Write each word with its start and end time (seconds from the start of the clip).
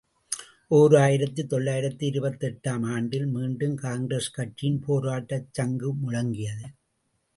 ஓர் 0.67 0.93
ஆயிரத்து 0.95 1.41
தொள்ளாயிரத்து 1.47 2.05
இருபத்தெட்டு 2.05 2.69
ஆம் 2.71 2.87
ஆண்டில் 2.95 3.27
மீண்டும் 3.27 3.75
காங்கிரஸ் 3.75 4.31
கட்சியின் 4.31 4.81
போராட்டச் 4.87 5.51
சங்கு 5.51 5.91
முழங்கியது. 5.95 6.67